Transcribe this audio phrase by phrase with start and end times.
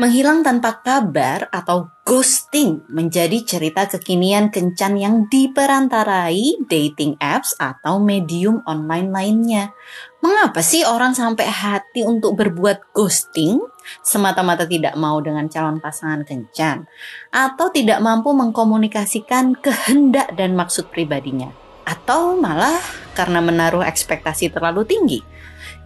[0.00, 8.64] Menghilang tanpa kabar atau ghosting menjadi cerita kekinian kencan yang diperantarai dating apps atau medium
[8.64, 9.76] online lainnya.
[10.24, 13.60] Mengapa sih orang sampai hati untuk berbuat ghosting?
[14.00, 16.88] Semata-mata tidak mau dengan calon pasangan kencan
[17.28, 21.52] atau tidak mampu mengkomunikasikan kehendak dan maksud pribadinya
[21.84, 22.80] atau malah
[23.12, 25.20] karena menaruh ekspektasi terlalu tinggi.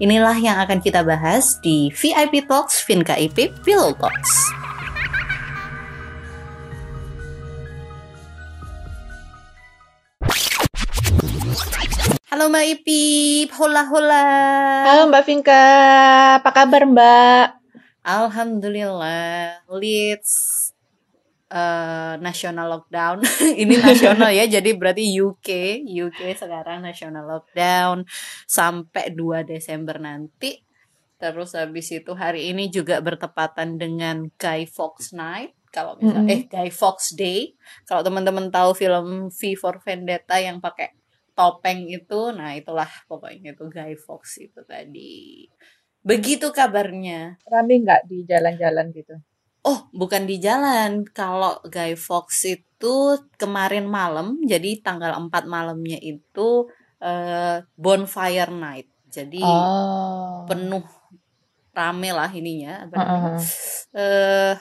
[0.02, 4.32] Inilah yang akan kita bahas di VIP Talks FinKIP Pillow Talks.
[12.26, 14.26] Halo Mbak Ipip, hola hola.
[14.82, 15.66] Halo Mbak Vinka,
[16.42, 17.46] apa kabar Mbak?
[18.02, 20.63] Alhamdulillah, Leeds
[21.54, 23.22] uh, national lockdown.
[23.62, 28.02] ini nasional ya, jadi berarti UK, UK sekarang national lockdown
[28.50, 30.58] sampai 2 Desember nanti.
[31.14, 35.54] Terus habis itu hari ini juga bertepatan dengan Guy Fawkes Night.
[35.70, 36.34] Kalau misalnya mm -hmm.
[36.34, 37.54] eh Guy Fawkes Day.
[37.86, 40.92] Kalau teman-teman tahu film V for Vendetta yang pakai
[41.34, 45.46] topeng itu, nah itulah pokoknya itu Guy Fawkes itu tadi.
[46.04, 47.40] Begitu kabarnya.
[47.48, 49.16] Rame nggak di jalan-jalan gitu?
[49.64, 51.08] Oh, bukan di jalan.
[51.08, 56.68] Kalau Guy Fox itu kemarin malam, jadi tanggal 4 malamnya itu
[57.00, 58.92] uh, bonfire night.
[59.08, 60.44] Jadi oh.
[60.44, 60.84] penuh
[61.72, 62.84] rame lah ininya.
[62.92, 63.36] Uh -uh.
[63.96, 64.52] uh,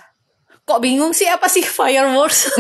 [0.64, 2.56] kok bingung sih apa sih fireworks?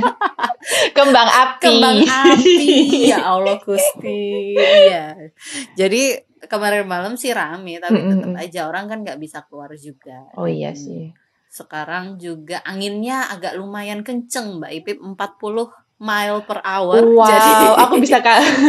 [0.96, 1.58] Kembang api.
[1.58, 2.56] Kembang api.
[3.10, 4.54] ya Allah Gusti.
[4.54, 5.26] Iya.
[5.74, 10.30] Jadi kemarin malam sih rame, tapi tetap aja orang kan nggak bisa keluar juga.
[10.38, 11.23] Oh iya sih
[11.54, 15.70] sekarang juga anginnya agak lumayan kenceng Mbak Ipip 40
[16.02, 16.98] mile per hour.
[16.98, 18.18] Wow, jadi aku bisa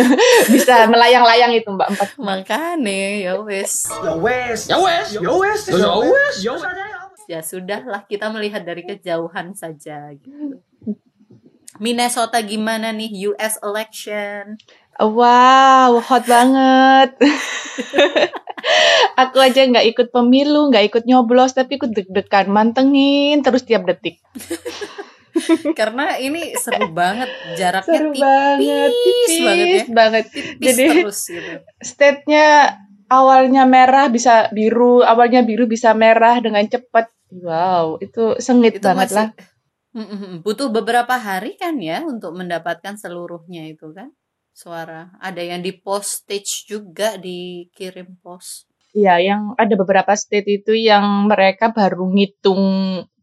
[0.53, 2.09] bisa melayang-layang itu Mbak empat.
[2.21, 3.89] Makane ya wes.
[3.89, 4.69] Ya wes.
[4.69, 5.07] Ya wes.
[5.17, 5.61] Ya wes.
[5.65, 6.35] Ya wes.
[6.45, 6.53] Ya,
[7.25, 10.61] ya sudahlah kita melihat dari kejauhan saja gitu.
[11.81, 14.61] Minnesota gimana nih US election?
[14.95, 17.19] Wow, hot banget.
[19.15, 24.19] aku aja nggak ikut pemilu, nggak ikut nyoblos, tapi ikut deg-degan, mantengin terus tiap detik.
[25.79, 27.27] Karena ini seru banget,
[27.59, 29.83] jaraknya seru tipis banget, tipis banget ya.
[29.91, 30.25] banget.
[30.31, 31.51] Tipis Jadi terus gitu.
[31.83, 32.47] State-nya
[33.11, 37.11] awalnya merah bisa biru, awalnya biru bisa merah dengan cepat.
[37.35, 39.29] Wow, itu sengit itu banget masih, lah.
[40.39, 44.15] Butuh beberapa hari kan ya untuk mendapatkan seluruhnya itu kan?
[44.55, 45.11] suara.
[45.19, 48.63] Ada yang di postage juga dikirim pos.
[48.95, 52.63] Iya, yang ada beberapa state itu yang mereka baru ngitung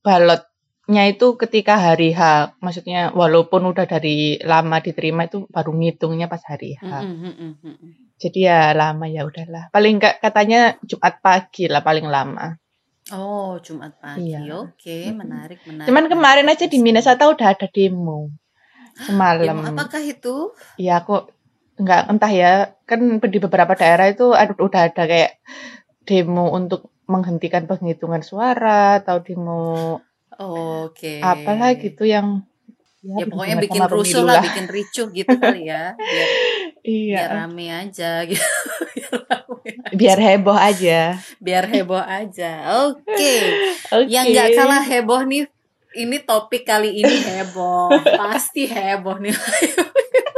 [0.05, 2.53] balotnya itu ketika hari H.
[2.61, 6.85] Maksudnya walaupun udah dari lama diterima itu baru ngitungnya pas hari H.
[6.85, 7.17] Mm
[7.57, 7.91] -hmm.
[8.21, 9.73] Jadi ya lama ya udahlah.
[9.73, 12.61] Paling enggak katanya Jumat pagi lah paling lama.
[13.11, 14.31] Oh, Jumat pagi.
[14.31, 14.63] Iya.
[14.63, 15.89] Oke, menarik, menarik.
[15.89, 18.31] Cuman kemarin aja di Minnesota udah ada demo
[18.95, 19.57] semalam.
[19.59, 20.37] Ya, apakah itu?
[20.79, 21.27] Ya aku
[21.83, 22.53] nggak entah ya
[22.87, 25.43] kan di beberapa daerah itu ada, udah ada kayak
[26.07, 29.99] demo untuk menghentikan penghitungan suara atau demo
[30.39, 31.19] oke okay.
[31.19, 32.47] apalah gitu yang
[33.03, 36.29] ya, ya pokoknya bikin rusuh lah, bikin ricuh gitu kali ya biar
[36.87, 37.17] iya.
[37.19, 38.47] biar rame aja gitu
[39.99, 42.53] biar, heboh aja biar heboh aja
[42.87, 43.41] oke okay.
[43.91, 44.07] okay.
[44.09, 45.51] yang nggak kalah heboh nih
[45.93, 49.35] ini topik kali ini heboh pasti heboh nih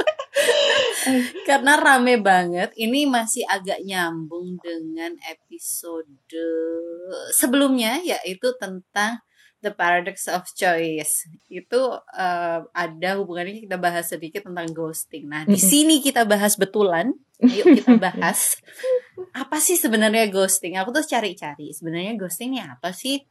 [1.48, 6.10] karena rame banget ini masih agak nyambung dengan episode
[7.32, 9.20] sebelumnya yaitu tentang
[9.64, 15.24] The Paradox of Choice itu uh, ada hubungannya kita bahas sedikit tentang ghosting.
[15.24, 17.16] Nah di sini kita bahas betulan.
[17.40, 18.60] Yuk kita bahas
[19.32, 20.76] apa sih sebenarnya ghosting.
[20.76, 23.24] Aku tuh cari-cari sebenarnya ghosting ini apa sih?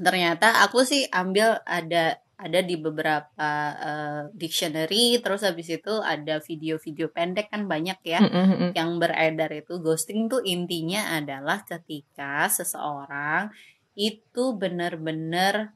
[0.00, 7.14] ternyata aku sih ambil ada ada di beberapa uh, dictionary terus habis itu ada video-video
[7.14, 8.70] pendek kan banyak ya mm -hmm.
[8.74, 13.54] yang beredar itu ghosting tuh intinya adalah ketika seseorang
[13.94, 15.70] itu benar-benar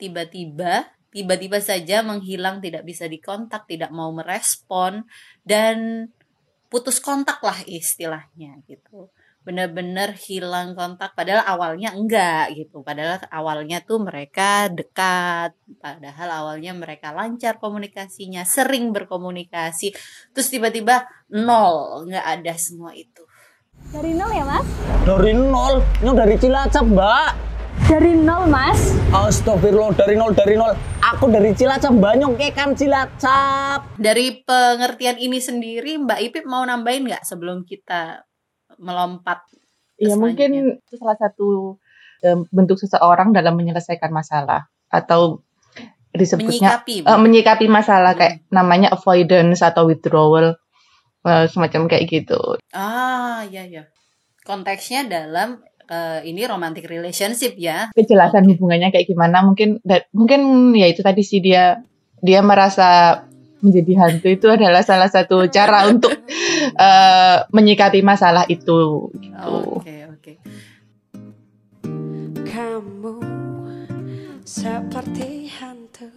[0.00, 5.04] tiba-tiba tiba-tiba saja menghilang tidak bisa dikontak tidak mau merespon
[5.44, 6.08] dan
[6.72, 9.12] putus kontak lah istilahnya gitu
[9.48, 12.84] benar-benar hilang kontak padahal awalnya enggak gitu.
[12.84, 19.96] Padahal awalnya tuh mereka dekat padahal awalnya mereka lancar komunikasinya sering berkomunikasi
[20.36, 23.24] terus tiba-tiba nol nggak ada semua itu.
[23.88, 24.68] Dari nol ya mas?
[25.08, 25.80] Dari nol?
[26.04, 27.30] Ini dari Cilacap mbak.
[27.88, 28.92] Dari nol mas?
[29.16, 30.76] Astagfirullah dari nol dari nol.
[31.00, 33.96] Aku dari Cilacap Banyong kan Cilacap.
[33.96, 38.27] Dari pengertian ini sendiri Mbak Ipip mau nambahin nggak sebelum kita
[38.78, 39.42] melompat
[39.98, 41.74] Iya mungkin itu salah satu
[42.22, 45.42] um, bentuk seseorang dalam menyelesaikan masalah atau
[46.14, 46.94] disebutnya Menyikapi.
[47.02, 48.20] uh, menyikapi masalah Hmm.
[48.22, 50.54] kayak namanya avoidance atau withdrawal
[51.26, 52.38] uh, semacam kayak gitu.
[52.70, 53.90] Ah, ya ya.
[54.42, 57.92] Konteksnya dalam eh, ini romantic relationship ya.
[57.92, 58.56] Kejelasan Oke.
[58.56, 61.80] hubungannya kayak gimana mungkin da- mungkin ya itu tadi sih dia
[62.20, 63.20] dia merasa
[63.60, 66.12] menjadi hantu itu adalah salah satu cara untuk
[66.78, 69.58] uh, menyikapi masalah itu gitu.
[69.78, 70.32] Oke, oke.
[72.48, 73.16] Kamu
[74.42, 76.10] seperti hantu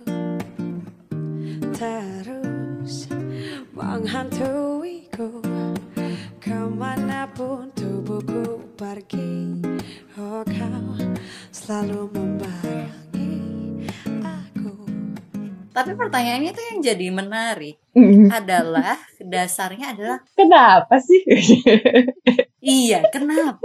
[1.75, 3.11] Terus
[3.75, 5.43] menghantuiku
[6.39, 9.61] Ke mana pun tubuhku pergi
[10.17, 10.95] Oh kau
[11.51, 13.00] selalu aku
[15.71, 18.31] Tapi pertanyaannya tuh yang jadi menarik Mm.
[18.31, 21.27] adalah dasarnya adalah Kenapa sih?
[22.57, 23.59] iya, kenapa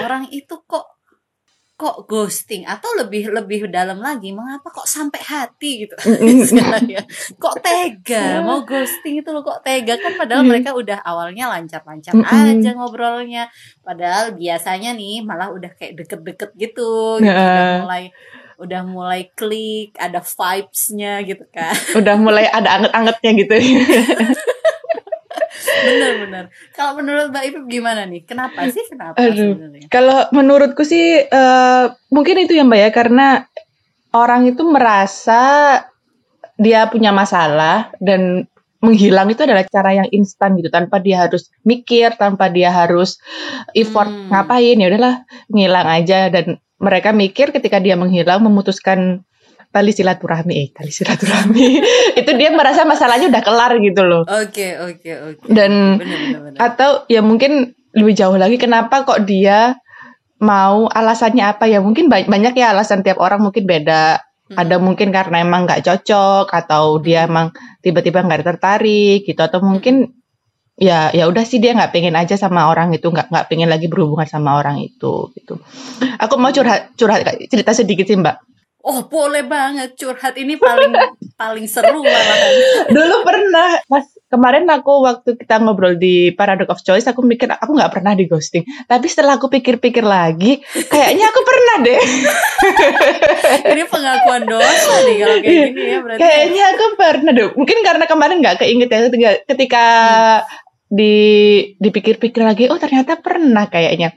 [0.00, 0.96] orang itu kok
[1.76, 5.92] kok ghosting atau lebih lebih dalam lagi mengapa kok sampai hati gitu
[6.40, 7.04] istilahnya
[7.36, 10.56] kok tega mau ghosting itu loh kok tega kan padahal Mm.
[10.56, 13.52] mereka udah awalnya lancar-lancar aja ngobrolnya
[13.84, 17.28] padahal biasanya nih malah udah kayak deket-deket gitu, gitu.
[17.28, 18.08] udah mulai
[18.56, 23.54] udah mulai klik ada vibes-nya gitu kan Udah mulai ada anget-angetnya gitu.
[25.76, 29.54] bener-bener kalau menurut Mbak Ipip gimana nih kenapa sih kenapa Aduh.
[29.56, 33.26] sebenarnya Kalau menurutku sih eh, mungkin itu ya Mbak ya karena
[34.12, 35.42] orang itu merasa
[36.56, 38.48] dia punya masalah dan
[38.80, 43.16] menghilang itu adalah cara yang instan gitu tanpa dia harus mikir, tanpa dia harus
[43.72, 44.28] effort Hmm.
[44.32, 45.16] ngapain ya udahlah
[45.48, 49.24] ngilang aja dan mereka mikir ketika dia menghilang memutuskan
[49.68, 51.66] tali silaturahmi eh tali silaturahmi.
[52.20, 54.22] Itu dia merasa masalahnya udah kelar gitu loh.
[54.24, 55.44] oke oke oke.
[55.48, 59.76] Dan bener-bener atau ya mungkin lebih jauh lagi kenapa kok dia
[60.36, 61.80] mau alasannya apa ya?
[61.80, 64.20] Mungkin ba- banyak ya alasan tiap orang mungkin beda.
[64.46, 67.30] Ada mungkin karena emang nggak cocok atau dia Hmm.
[67.34, 67.46] emang
[67.82, 70.14] tiba-tiba nggak tertarik gitu atau mungkin
[70.76, 73.88] ya ya udah sih dia nggak pengen aja sama orang itu nggak nggak pengen lagi
[73.88, 75.56] berhubungan sama orang itu gitu.
[76.20, 78.36] Aku mau curhat curhat cerita sedikit sih mbak.
[78.86, 80.38] Oh boleh banget curhat.
[80.38, 80.94] Ini paling
[81.42, 82.52] paling seru malahan.
[82.94, 87.74] dulu pernah pas kemarin aku waktu kita ngobrol di Paradox of Choice aku mikir aku
[87.74, 88.62] nggak pernah di ghosting.
[88.86, 92.00] Tapi setelah aku pikir-pikir lagi kayaknya aku pernah deh.
[93.74, 96.20] Ini pengakuan dosa nih kalau kayak gini ya berarti.
[96.22, 97.48] kayaknya aku pernah deh.
[97.58, 99.84] Mungkin karena kemarin nggak keinget ya ketika, ketika
[100.86, 101.14] di
[101.76, 104.14] dipikir-pikir lagi oh ternyata pernah kayaknya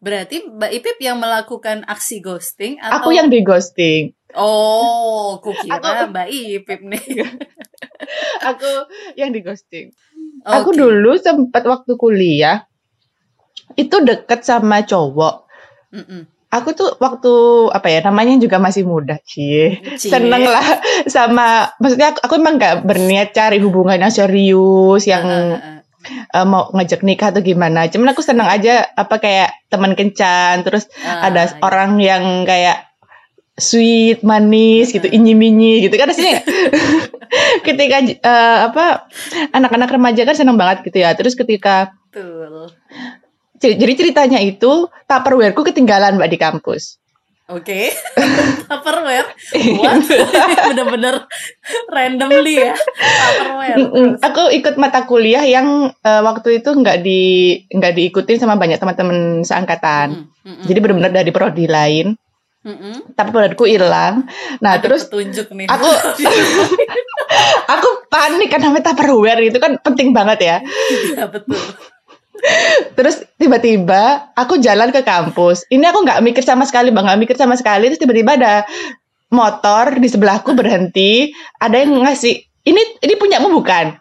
[0.00, 5.76] Berarti Mbak Ipip yang melakukan aksi ghosting atau aku yang di ghosting Oh, aku kira
[5.76, 7.04] Aku- Mbak Ipip nih.
[8.42, 8.70] aku
[9.14, 9.92] yang di ghosting
[10.40, 10.78] aku Oke.
[10.78, 12.64] dulu sempat waktu kuliah
[13.74, 15.44] itu deket sama cowok
[15.92, 16.24] Mm-mm.
[16.48, 17.32] aku tuh waktu
[17.70, 20.08] apa ya namanya juga masih muda sih Cie.
[20.08, 20.64] seneng lah
[21.12, 25.79] sama maksudnya aku, aku emang nggak berniat cari hubungan yang serius yang ah.
[26.08, 30.88] Eh, mau ngajak nikah atau gimana cuman aku seneng aja apa kayak teman kencan terus
[31.02, 31.56] Ah, ada iya.
[31.60, 32.88] orang yang kayak
[33.60, 35.16] sweet manis gitu Mm-mm.
[35.20, 36.40] inyi minyi gitu kan sini
[37.66, 39.04] ketika eh, apa
[39.52, 42.72] anak-anak remaja kan seneng banget gitu ya terus ketika Betul.
[43.60, 46.96] jadi ceritanya itu tupperwareku ketinggalan mbak di kampus
[47.50, 47.90] Oke.
[48.70, 49.28] Tupperware.
[49.82, 50.06] What?
[50.70, 51.26] Bener-bener
[51.90, 52.74] randomly ya.
[52.78, 53.76] Tupperware.
[54.22, 57.22] Aku ikut mata kuliah yang eh, waktu itu nggak di
[57.66, 60.30] nggak diikutin sama banyak teman-teman seangkatan.
[60.30, 60.64] Mm, mm, mm.
[60.70, 62.14] Jadi benar-benar dari prodi lain.
[62.60, 63.16] Mm-mm.
[63.16, 64.28] Tapi prodiku hilang.
[64.60, 65.64] Nah Ada terus petunjuk nih.
[65.64, 65.88] aku
[67.74, 70.56] aku panik karena Tupperware itu kan penting banget ya.
[70.92, 71.56] Iya betul.
[72.92, 75.64] Terus tiba-tiba aku jalan ke kampus.
[75.66, 77.88] Ini aku nggak mikir sama sekali, bang nggak mikir sama sekali.
[77.88, 78.64] Terus tiba-tiba ada
[79.28, 81.30] motor di sebelahku berhenti.
[81.56, 82.34] Ada yang ngasih.
[82.60, 83.96] Ini ini punyamu bukan?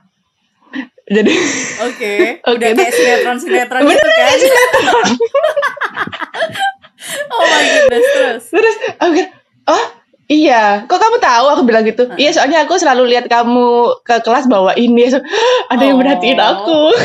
[1.10, 1.34] Jadi
[1.82, 2.14] Oke.
[2.50, 4.38] Oke, Udah itu- kayak sinetron-sinetron Bener gitu kan.
[7.32, 8.44] oh my goodness terus.
[8.52, 9.28] terus aku pikir,
[9.66, 9.86] oh
[10.30, 11.46] iya, kok kamu tahu?
[11.50, 12.06] Aku bilang gitu.
[12.14, 13.66] Iya, soalnya aku selalu lihat kamu
[14.04, 15.10] ke kelas bawa ini.
[15.74, 16.02] Ada yang Oh.
[16.02, 16.82] merhatiin aku.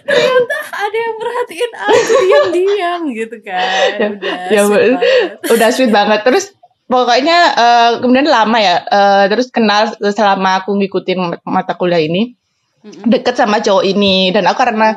[0.00, 3.64] Ternyata ada yang merhatiin aku diam-diam gitu kan.
[3.98, 5.28] Ya, Udah ya, sweet banget.
[5.48, 6.20] Udah sweet banget.
[6.22, 6.44] Terus
[6.84, 8.76] pokoknya eh, kemudian lama ya.
[8.82, 12.34] eh, terus kenal selama aku ngikutin mata kuliah ini.
[12.80, 14.94] Deket sama cowok ini dan aku karena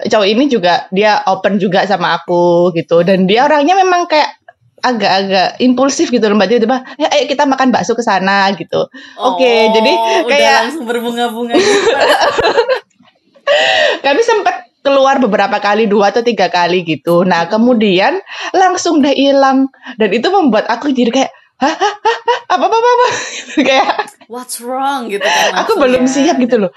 [0.00, 4.30] cowok ini juga dia open juga sama aku gitu dan dia orangnya memang kayak
[4.78, 8.86] agak-agak impulsif gitu loh mbak tiba-tiba ya ayo kita makan bakso ke sana gitu
[9.18, 11.90] Oke, Oh, jadi udah kayak- langsung berbunga-bunga gitu.
[14.04, 17.26] kami sempat keluar beberapa kali dua atau tiga kali gitu.
[17.26, 18.22] Nah kemudian
[18.54, 19.66] langsung deh hilang.
[19.98, 23.08] Dan itu membuat aku jadi kayak hah, hah, hah, apa apa apa,
[23.68, 23.86] kayak
[24.30, 25.10] What's wrong?
[25.10, 25.66] Gitu kan?
[25.66, 26.10] aku belum ya.
[26.10, 26.72] siap gitu loh.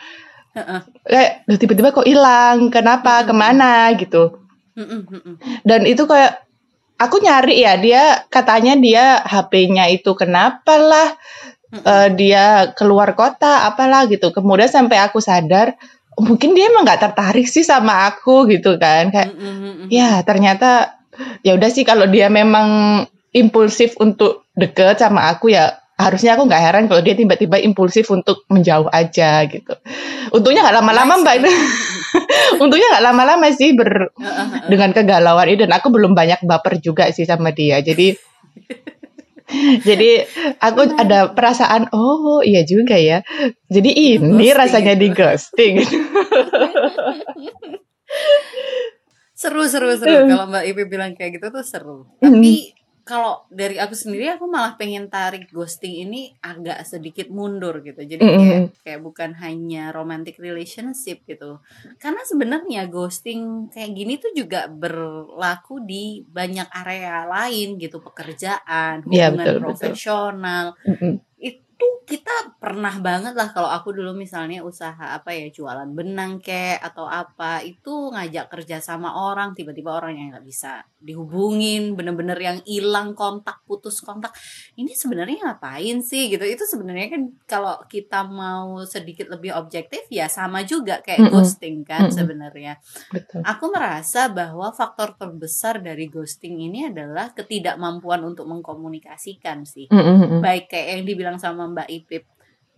[1.05, 2.73] Kayak "Loh, tiba-tiba kok hilang?
[2.73, 3.21] Kenapa?
[3.21, 3.93] Ke mana?
[3.93, 4.33] Gitu.
[5.61, 6.41] Dan itu kayak
[6.97, 11.09] aku nyari ya dia katanya dia HP-nya itu kenapa lah
[11.73, 14.33] eh, dia keluar kota apalah gitu.
[14.33, 15.77] Kemudian sampai aku sadar
[16.19, 19.11] mungkin dia emang nggak tertarik sih sama aku gitu kan.
[19.11, 19.87] Kayak Mm-mm, mm-mm.
[19.91, 20.99] ya ternyata
[21.43, 23.03] ya udah sih kalau dia memang
[23.35, 28.47] impulsif untuk deket sama aku ya harusnya aku nggak heran kalau dia tiba-tiba impulsif untuk
[28.47, 29.75] menjauh aja gitu.
[30.31, 31.35] Untungnya nggak lama-lama mbak.
[32.63, 34.15] Untungnya nggak lama-lama sih ber
[34.71, 37.83] dengan kegalauan itu dan aku belum banyak baper juga sih sama dia.
[37.83, 38.15] Jadi
[39.87, 40.29] jadi
[40.61, 43.25] aku ada perasaan oh iya juga ya.
[43.69, 45.01] Jadi ini Ghosting rasanya gitu.
[45.03, 45.75] di ghosting.
[49.39, 50.27] Seru seru seru.
[50.27, 52.11] Kalau Mbak Ipi bilang kayak gitu tuh seru.
[52.19, 52.75] Tapi
[53.09, 57.97] kalau dari aku sendiri aku malah pengen tarik ghosting ini agak sedikit mundur gitu.
[58.05, 61.57] Jadi kayak kayak bukan hanya romantic relationship gitu.
[61.97, 69.33] Karena sebenarnya ghosting kayak gini tuh juga berlaku di banyak area lain gitu, pekerjaan, Iya,
[69.33, 69.65] hubungan betul, betul.
[69.65, 70.65] profesional.
[70.85, 71.28] Mm-mm.
[71.79, 76.81] Itu kita pernah banget lah kalau aku dulu misalnya usaha apa ya jualan benang kek
[76.83, 82.57] atau apa itu ngajak kerja sama orang tiba-tiba orang yang nggak bisa dihubungin bener-bener yang
[82.67, 84.35] hilang kontak putus kontak
[84.75, 90.27] ini sebenarnya ngapain sih gitu itu sebenarnya kan kalau kita mau sedikit lebih objektif ya
[90.27, 91.31] sama juga kayak Mm-mm.
[91.31, 92.17] ghosting kan Mm-mm.
[92.19, 92.73] sebenarnya
[93.13, 99.87] betul Aku merasa bahwa faktor terbesar dari ghosting ini adalah ketidakmampuan untuk mengkomunikasikan sih.
[99.87, 100.43] Mm-mm.
[100.43, 102.23] Baik kayak yang dibilang sama Mbak Ipip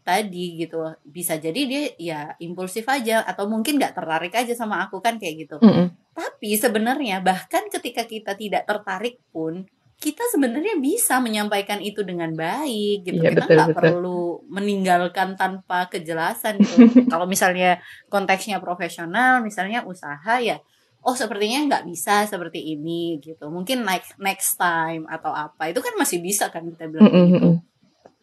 [0.02, 0.82] tadi gitu.
[1.06, 5.48] Bisa jadi dia ya impulsif aja atau mungkin nggak tertarik aja sama aku kan kayak
[5.48, 5.56] gitu.
[5.62, 5.94] Mm-mm.
[6.12, 9.64] Tapi sebenarnya bahkan ketika kita tidak tertarik pun
[10.02, 13.22] kita sebenarnya bisa menyampaikan itu dengan baik gitu.
[13.22, 16.90] Iya, kita nggak perlu meninggalkan tanpa kejelasan gitu.
[17.14, 17.78] Kalau misalnya
[18.10, 20.58] konteksnya profesional, misalnya usaha ya,
[21.06, 23.54] oh sepertinya nggak bisa seperti ini gitu.
[23.54, 27.38] Mungkin next next time atau apa itu kan masih bisa kan kita bilang kayak Mm-mm,
[27.38, 27.50] gitu.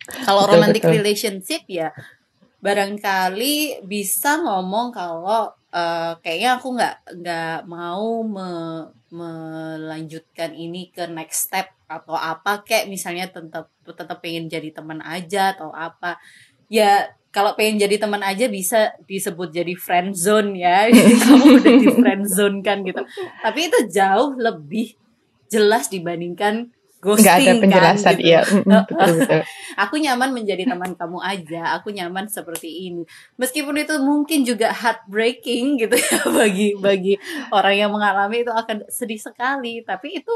[0.07, 1.93] Kalau romantic relationship ya
[2.59, 11.49] barangkali bisa ngomong kalau eh, kayaknya aku nggak nggak mau me- melanjutkan ini ke next
[11.49, 16.21] step atau apa kayak misalnya tetap tetap pengen jadi teman aja atau apa.
[16.69, 20.89] Ya kalau pengen jadi teman aja bisa disebut jadi friend zone ya
[21.25, 23.01] kamu udah di friend zone kan gitu.
[23.41, 24.99] Tapi itu jauh lebih
[25.49, 28.29] jelas dibandingkan ghosting nggak ada penjelasan kan, gitu.
[28.29, 28.41] iya
[28.91, 29.41] betul betul
[29.79, 31.79] Aku nyaman menjadi teman kamu aja.
[31.79, 33.07] Aku nyaman seperti ini.
[33.39, 37.15] Meskipun itu mungkin juga heartbreaking gitu ya bagi bagi
[37.55, 39.87] orang yang mengalami itu akan sedih sekali.
[39.87, 40.35] Tapi itu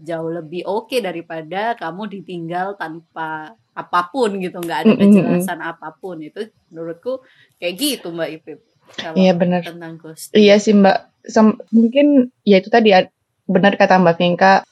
[0.00, 5.00] jauh lebih oke daripada kamu ditinggal tanpa apa pun gitu, nggak ada Mm-mm.
[5.04, 6.24] kejelasan apa pun.
[6.24, 7.20] Itu menurutku
[7.60, 8.58] kayak gitu Mbak Ipip.
[9.12, 9.60] Iya, benar.
[9.68, 10.40] tentang ghosting.
[10.40, 12.88] Iya sih Mbak, Sem- mungkin ya itu tadi
[13.44, 14.67] benar kata Mbak Vinka, a-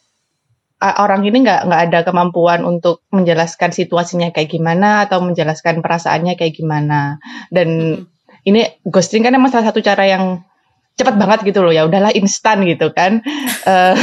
[0.80, 6.54] orang ini nggak nggak ada kemampuan untuk menjelaskan situasinya kayak gimana atau menjelaskan perasaannya kayak
[6.56, 7.16] gimana.
[7.48, 7.68] Dan
[8.04, 8.44] Mm-mm.
[8.44, 10.44] ini ghosting kan emang salah satu cara yang
[10.96, 13.20] cepat banget gitu loh ya, udahlah instan gitu kan.
[13.66, 13.98] Eh,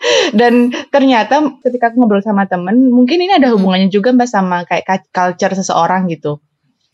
[0.40, 5.12] dan ternyata ketika aku ngobrol sama temen, mungkin ini ada hubungannya juga Mbak sama kayak
[5.12, 6.40] culture seseorang gitu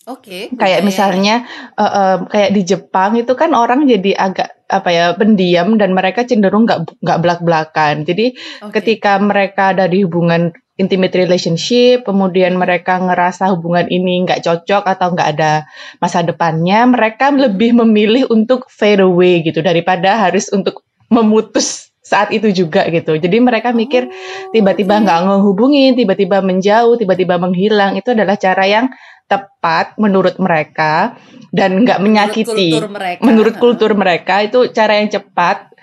[0.07, 0.55] Oke.
[0.55, 0.87] kayak budaya.
[0.87, 1.35] misalnya
[1.75, 6.23] eh, eh, kayak di Jepang itu kan orang jadi agak apa ya pendiam dan mereka
[6.23, 8.79] cenderung nggak nggak belak belakan jadi Oke.
[8.79, 15.11] ketika mereka ada di hubungan intimate relationship kemudian mereka ngerasa hubungan ini nggak cocok atau
[15.11, 15.67] nggak ada
[15.99, 22.55] masa depannya mereka lebih memilih untuk fade away gitu daripada harus untuk memutus saat itu
[22.55, 28.39] juga gitu jadi mereka mikir Oh, tiba-tiba nggak ngehubungin, tiba-tiba menjauh, tiba-tiba menghilang itu adalah
[28.39, 28.87] cara yang
[29.27, 31.19] tepat menurut mereka
[31.51, 32.71] dan nggak menyakiti.
[32.73, 33.21] kultur mereka.
[33.23, 35.75] Menurut kultur mereka itu cara yang cepat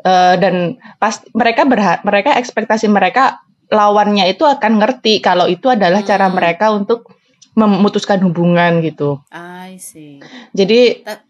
[0.00, 0.54] eh, dan
[0.96, 6.36] pas mereka berha- mereka ekspektasi mereka lawannya itu akan ngerti kalau itu adalah cara Hmm.
[6.36, 7.08] mereka untuk
[7.52, 9.20] memutuskan hubungan gitu.
[9.28, 10.22] I see.
[10.52, 11.20] Jadi Ta-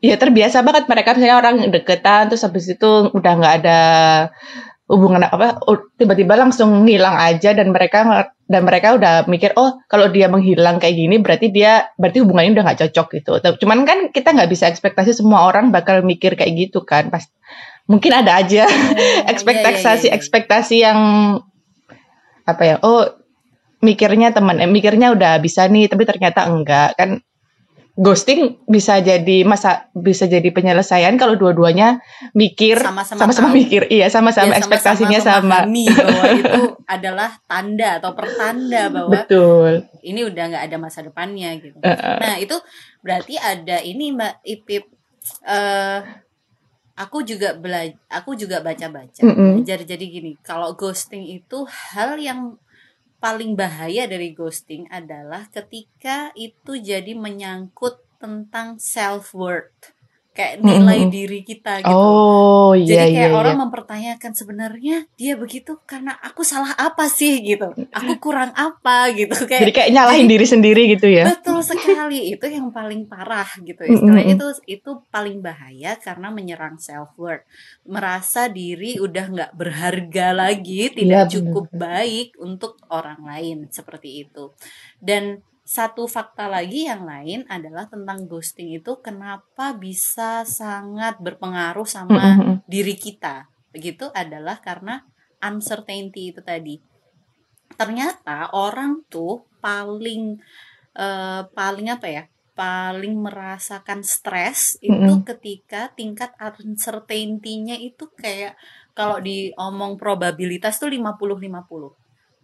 [0.00, 3.80] ya terbiasa banget mereka misalnya orang deketan terus habis itu udah nggak ada
[4.92, 5.56] hubungan apa
[5.96, 11.00] tiba-tiba langsung ngilang aja dan mereka dan mereka udah mikir oh kalau dia menghilang kayak
[11.00, 13.30] gini berarti dia berarti hubungannya udah nggak cocok gitu.
[13.64, 17.08] Cuman kan kita nggak bisa ekspektasi semua orang bakal mikir kayak gitu kan.
[17.08, 17.24] Pas
[17.88, 20.12] mungkin ada aja Oh, ekspektasi iya, iya, iya.
[20.14, 21.00] ekspektasi yang
[22.42, 23.06] apa ya oh
[23.82, 27.22] mikirnya teman eh, mikirnya udah bisa nih tapi ternyata enggak kan
[27.92, 32.00] ghosting bisa jadi masa bisa jadi penyelesaian kalau dua-duanya
[32.32, 38.88] mikir Sama-sama mikir iya sama-sama Ya, ekspektasinya sama, memahami bahwa itu adalah tanda atau pertanda
[38.88, 41.78] bahwa betul ini udah nggak ada masa depannya gitu.
[41.78, 42.18] Heeh.
[42.18, 42.56] Nah itu
[43.00, 44.84] berarti ada ini Mbak Ipip.
[45.46, 46.00] eh
[46.98, 49.22] aku juga belajar, aku juga baca-baca.
[49.22, 49.62] Mm-mm.
[49.62, 52.58] Belajar jadi gini, kalau ghosting itu hal yang
[53.22, 59.94] paling bahaya dari ghosting adalah ketika itu jadi menyangkut tentang self worth,
[60.32, 61.12] kayak nilai Mm-mm.
[61.12, 61.92] diri kita gitu.
[61.92, 67.04] oh iya Jadi iya kayak orang iya mempertanyakan sebenarnya dia begitu karena aku salah apa
[67.06, 67.68] sih gitu.
[67.92, 72.32] Aku kurang apa gitu kayak jadi kayak nyalahin jadi- diri sendiri gitu ya Betul sekali,
[72.32, 73.84] itu yang paling parah gitu.
[73.84, 77.44] Mm, Istilahnya mm, itu itu paling bahaya karena menyerang self worth,
[77.84, 84.50] merasa diri udah nggak berharga lagi, Iya, tidak cukup baik untuk orang lain seperti itu.
[84.96, 92.36] Dan satu fakta lagi yang lain adalah tentang ghosting itu kenapa bisa sangat berpengaruh sama
[92.36, 92.60] Mm-mm.
[92.68, 93.48] diri kita.
[93.72, 95.00] Begitu adalah karena
[95.40, 96.76] uncertainty itu tadi.
[97.72, 100.36] Ternyata orang tuh paling
[100.92, 102.22] eh, paling apa ya?
[102.52, 105.24] Paling merasakan stres itu Mm-mm.
[105.24, 108.60] ketika tingkat uncertainty-nya itu kayak
[108.92, 112.01] kalau diomong probabilitas tuh 50-50.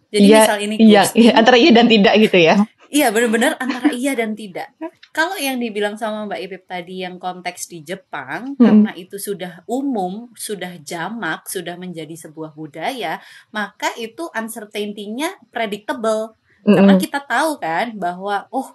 [0.09, 2.55] Jadi Iya, misal ini iya iya, antara iya dan tidak gitu ya
[2.89, 4.73] Iya benar-benar antara iya dan tidak.
[5.13, 8.65] Kalau yang dibilang sama Mbak Ipip tadi yang konteks di Jepang Hmm.
[8.65, 13.21] karena itu sudah umum, sudah jamak, sudah menjadi sebuah budaya,
[13.53, 16.33] maka itu uncertainty-nya predictable.
[16.65, 17.01] Karena Mm-mm.
[17.05, 18.73] kita tahu kan bahwa oh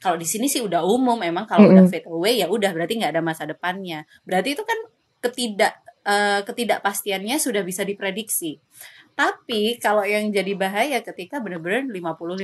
[0.00, 1.92] kalau di sini sih udah umum, emang kalau udah Mm-mm.
[1.92, 4.08] fade away ya udah berarti nggak ada masa depannya.
[4.24, 4.78] Berarti itu kan
[5.20, 5.76] ketidak
[6.06, 8.56] eh, ketidakpastiannya sudah bisa diprediksi.
[9.18, 12.38] Tapi kalau yang jadi bahaya ketika bener-bener 50-50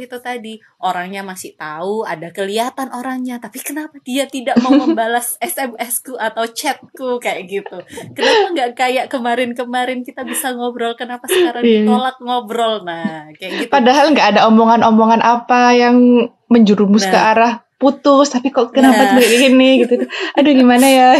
[0.00, 6.16] itu tadi Orangnya masih tahu, ada kelihatan orangnya Tapi kenapa dia tidak mau membalas SMS-ku
[6.16, 7.76] atau chatku kayak gitu
[8.16, 11.84] Kenapa nggak kayak kemarin-kemarin kita bisa ngobrol Kenapa sekarang Iya.
[11.84, 15.96] ditolak ngobrol Nah kayak gitu Padahal nggak ada omongan-omongan apa yang
[16.48, 17.12] menjerumus Nah.
[17.12, 19.20] ke arah putus, tapi kok kenapa Nah.
[19.20, 20.08] kayak gini gitu.
[20.38, 21.10] Aduh gimana ya?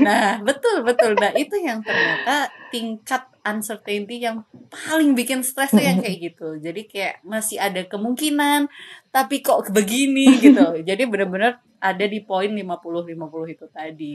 [0.00, 1.12] Nah, betul betul.
[1.20, 6.56] Nah, itu yang ternyata tingkat uncertainty yang paling bikin stres tuh yang kayak gitu.
[6.58, 8.66] Jadi kayak masih ada kemungkinan
[9.12, 10.80] tapi kok begini gitu.
[10.80, 14.12] Jadi benar-benar ada di poin 50-50 itu tadi.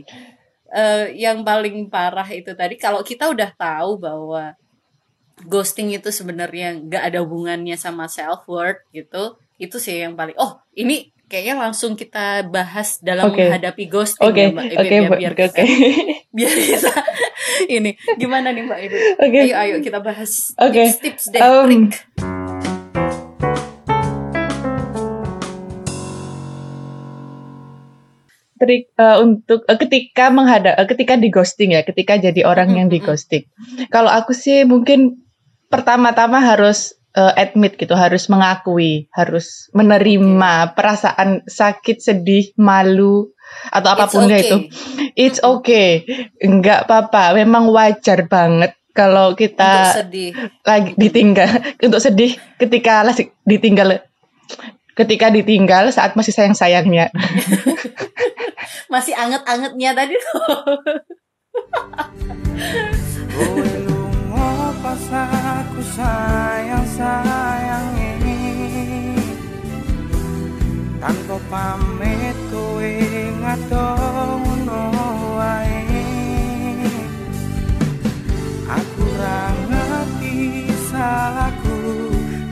[0.70, 4.58] Eh yang paling parah itu tadi kalau kita udah tahu bahwa
[5.46, 9.38] ghosting itu sebenarnya nggak ada hubungannya sama self worth gitu.
[9.62, 13.46] Itu sih yang paling oh, ini kayaknya langsung kita bahas dalam Oke.
[13.46, 15.64] menghadapi ghosting Oke, ya, Mbak Ipip, oke, ya, biar oke.
[16.34, 16.92] biar kita
[17.78, 18.98] ini gimana nih Mbak Ibu?
[19.22, 19.40] Oke.
[19.46, 20.90] Ayo ayo kita bahas Oke.
[20.90, 21.94] tips-tips deh, Um, trik.
[28.60, 32.88] trik eh, untuk eh, ketika menghadap eh, ketika di ghosting ya, ketika jadi orang yang
[32.92, 33.48] di ghosting.
[33.88, 35.24] Kalau aku sih mungkin
[35.72, 43.32] pertama-tama harus eh, admit gitu, harus mengakui, harus menerima perasaan sakit, sedih, malu
[43.74, 44.42] atau It's apa pun okay.
[44.42, 44.58] itu.
[45.18, 46.06] It's okay.
[46.42, 50.32] Enggak apa-apa, memang wajar banget kalau Untuk kita sedih.
[50.66, 51.50] lagi ditinggal
[51.88, 54.04] untuk sedih ketika lagi ditinggal
[54.98, 57.08] ketika ditinggal saat masih sayang-sayangnya.
[58.90, 60.42] Masih anget-angetnya tadi tuh.
[64.80, 68.16] Pas aku sayang sayangi
[71.04, 72.40] Tanpa pamit
[73.44, 74.84] ngadong ngono
[75.36, 75.84] wae
[78.72, 81.80] Aku ra ngerti salahku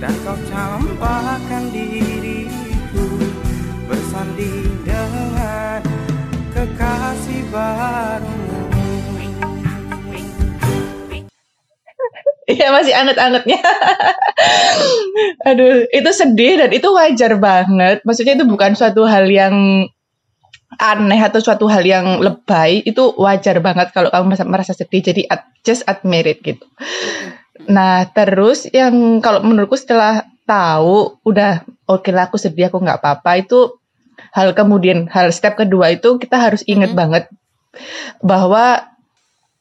[0.04, 3.08] Dan kau campakkan diriku
[3.88, 5.80] Bersanding dengan
[6.52, 8.47] kekasih barumu
[12.48, 13.60] Iya masih anget-angetnya.
[15.44, 18.00] Aduh, itu sedih dan itu wajar banget.
[18.08, 19.86] Maksudnya itu bukan suatu hal yang
[20.80, 22.88] aneh atau suatu hal yang lebay.
[22.88, 25.04] Itu wajar banget kalau kamu merasa- sedih.
[25.04, 26.64] Jadi ad- just admit it gitu.
[27.68, 33.44] Nah, terus yang kalau menurutku setelah tahu udah oke lah aku sedih aku nggak apa-apa
[33.44, 33.76] itu
[34.32, 37.00] hal kemudian hal step kedua itu kita harus inget Mhm.
[37.00, 37.24] banget
[38.24, 38.88] bahwa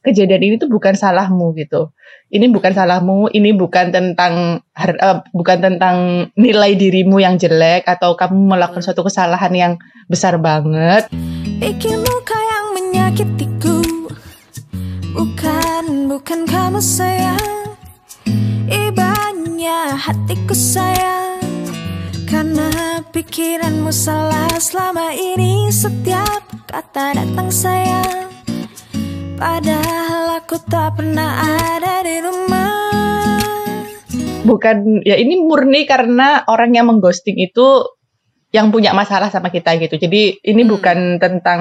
[0.07, 1.91] kejadian ini tuh bukan salahmu gitu.
[2.27, 8.51] Ini bukan salahmu, ini bukan tentang eh, bukan tentang nilai dirimu yang jelek atau kamu
[8.51, 9.73] melakukan suatu kesalahan yang
[10.11, 11.07] besar banget.
[11.63, 13.79] Iki muka yang menyakitiku.
[15.15, 17.79] Bukan, bukan kamu sayang.
[18.67, 21.39] Ibanya hatiku sayang.
[22.27, 25.71] Karena pikir pikiranmu salah selama ini.
[25.71, 28.36] Setiap kata datang sayang
[29.37, 32.73] Padahal aku tak pernah ada di rumah
[34.49, 37.85] Bukan, ya ini murni karena orang yang mengghosting itu
[38.55, 40.01] yang punya masalah sama kita gitu.
[40.01, 40.73] Jadi ini Hmm.
[40.73, 41.61] bukan tentang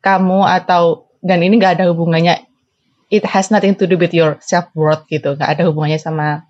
[0.00, 2.40] kamu atau dan ini nggak ada hubungannya.
[3.10, 5.36] It has nothing to do with your self worth gitu.
[5.36, 6.48] Nggak ada hubungannya sama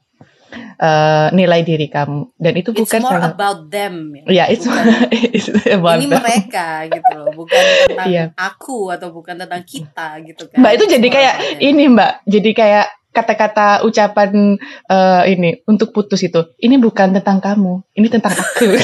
[0.52, 2.34] eh, nilai diri kamu.
[2.34, 4.14] Dan itu It's bukan more about them.
[4.26, 6.18] Ya, it's, Bukan- it's about ini them.
[6.18, 8.24] mereka gitu loh, bukan tentang Iya.
[8.34, 10.58] aku atau bukan tentang kita gitu kan.
[10.58, 11.58] Mbak itu It's jadi kayak them.
[11.62, 14.54] ini Mbak, jadi kayak kata-kata ucapan
[14.86, 16.46] eh, ini untuk putus itu.
[16.56, 18.66] Ini bukan tentang kamu, ini tentang aku.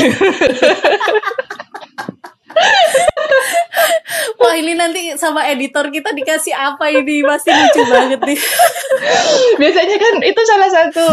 [4.40, 8.38] Wah ini nanti sama editor kita dikasih apa ini masih lucu banget nih.
[9.61, 11.07] Biasanya kan itu salah satu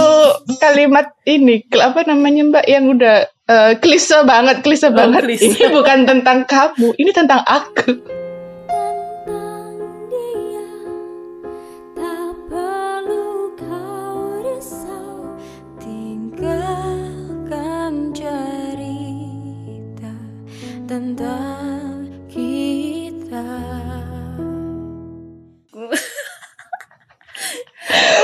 [0.62, 3.18] kalimat ini apa namanya Mbak yang udah
[3.50, 5.26] eh, klise banget, klise Oh, banget.
[5.26, 5.58] klise.
[5.58, 7.98] Ini bukan tentang kamu, ini tentang aku.
[20.84, 21.62] Tentang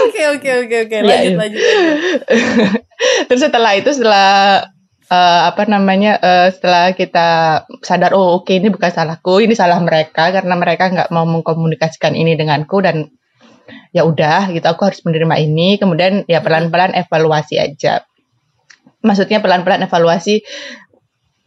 [0.09, 1.37] Oke oke oke oke Ya, lanjut iya.
[1.37, 1.61] lanjut.
[1.61, 2.21] lanjut.
[3.29, 4.29] Terus setelah itu setelah
[5.09, 7.27] eh, apa namanya eh, setelah kita
[7.81, 12.37] sadar oh oke ini bukan salahku ini salah mereka karena mereka nggak mau mengkomunikasikan ini
[12.37, 13.09] denganku dan
[13.93, 18.05] ya udah gitu aku harus menerima ini kemudian ya pelan-pelan evaluasi aja
[19.05, 20.41] maksudnya pelan-pelan evaluasi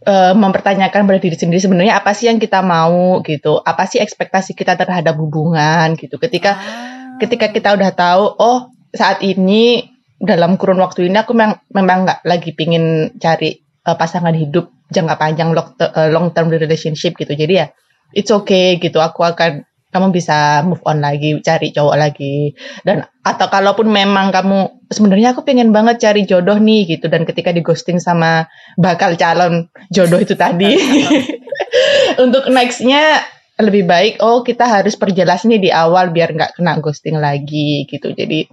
[0.06, 4.54] eh, mempertanyakan pada diri sendiri sebenarnya apa sih yang kita mau gitu apa sih ekspektasi
[4.58, 7.01] kita terhadap hubungan gitu ketika Ah.
[7.20, 8.58] Ketika kita udah tahu oh
[8.92, 9.88] saat ini
[10.22, 15.16] dalam kurun waktu ini aku memang memang nggak lagi pingin cari eh, pasangan hidup jangka
[15.18, 17.32] panjang long, te- eh, long term relationship gitu.
[17.34, 17.66] Jadi ya
[18.14, 19.02] it's okay gitu.
[19.02, 22.54] Aku akan kamu bisa move on lagi cari cowok lagi.
[22.86, 27.10] Dan atau kalaupun memang kamu sebenarnya aku pengen banget cari jodoh nih gitu.
[27.10, 28.46] Dan ketika di ghosting sama
[28.78, 30.72] bakal calon jodoh itu tadi.
[32.24, 33.22] Untuk nextnya
[33.60, 38.12] lebih baik oh kita harus perjelas nih di awal biar nggak kena ghosting lagi gitu
[38.12, 38.48] jadi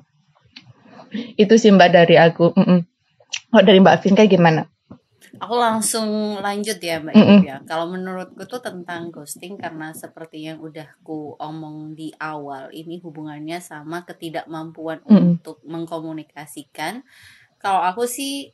[1.40, 2.80] itu sih mbak dari aku Mm-mm.
[3.56, 4.68] oh dari mbak Vin kayak gimana
[5.40, 7.40] Aku langsung lanjut ya Mbak Mm-mm.
[7.40, 7.58] Ip ya.
[7.64, 13.62] Kalau menurutku tuh tentang ghosting karena seperti yang udah ku omong di awal, ini hubungannya
[13.64, 15.40] sama ketidakmampuan Mm-mm.
[15.40, 17.06] untuk mengkomunikasikan.
[17.56, 18.52] Kalau aku sih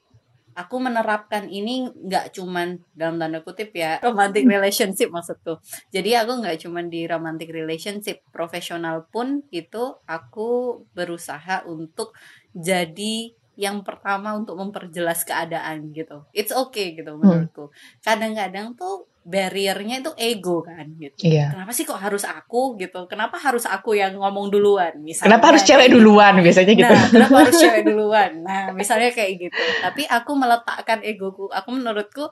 [0.56, 5.60] aku menerapkan ini nggak cuman dalam tanda kutip ya romantic relationship maksudku.
[5.92, 12.16] Jadi aku nggak cuman di romantic relationship, profesional pun itu aku berusaha untuk
[12.56, 16.24] jadi yang pertama untuk memperjelas keadaan gitu.
[16.36, 17.72] It's okay gitu menurutku.
[18.04, 21.26] Kadang-kadang tuh barriernya itu ego kan gitu.
[21.26, 23.10] iya Kenapa sih kok harus aku gitu?
[23.10, 24.94] Kenapa harus aku yang ngomong duluan?
[25.02, 28.32] Misalnya kenapa harus cewek duluan biasanya gitu Nah, kenapa harus cewek duluan?
[28.46, 29.62] Nah, misalnya kayak gitu.
[29.82, 31.50] Tapi aku meletakkan egoku.
[31.50, 32.30] Aku menurutku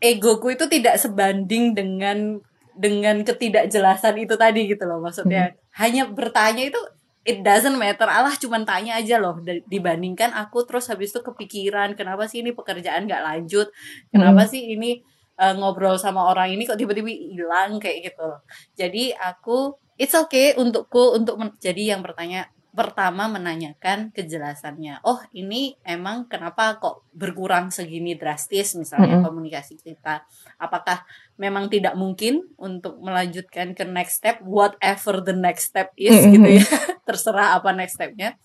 [0.00, 2.40] egoku itu tidak sebanding dengan
[2.72, 5.04] dengan ketidakjelasan itu tadi gitu loh.
[5.04, 6.80] Maksudnya hanya bertanya itu
[7.28, 8.08] it doesn't matter.
[8.08, 9.36] Allah cuman tanya aja loh
[9.68, 13.68] dibandingkan aku terus habis itu kepikiran kenapa sih ini pekerjaan nggak lanjut?
[14.08, 18.30] Kenapa sih ini eh, ngobrol sama orang ini kok tiba-tiba hilang kayak gitu.
[18.76, 25.02] Jadi aku it's okay untukku untuk men- jadi yang bertanya pertama menanyakan kejelasannya.
[25.02, 29.26] Oh, ini emang kenapa kok berkurang segini drastis misalnya Mm-mm.
[29.26, 30.22] komunikasi kita?
[30.54, 31.02] Apakah
[31.34, 36.32] memang tidak mungkin untuk melanjutkan ke next step whatever the next step is Mm-mm.
[36.38, 36.66] gitu ya.
[37.10, 38.38] Terserah apa next stepnya.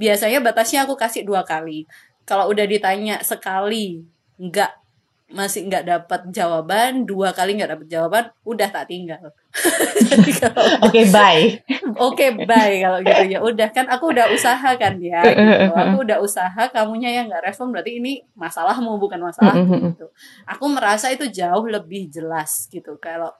[0.00, 1.84] Biasanya batasnya aku kasih dua kali.
[2.24, 4.02] Kalau udah ditanya sekali
[4.40, 4.85] nggak
[5.26, 9.34] masih nggak dapat jawaban, dua kali nggak dapat jawaban, udah tak tinggal.
[10.86, 11.58] Oke bye
[11.96, 13.38] Oke, bye kalau gitu ya.
[13.40, 15.24] Udah kan aku udah usaha kan ya.
[15.24, 15.72] Gitu.
[15.72, 19.96] Aku udah usaha, kamunya yang nggak respon berarti ini masalahmu bukan masalahku Mm-mm.
[19.96, 20.06] gitu.
[20.44, 23.32] Aku merasa itu jauh lebih jelas gitu kalau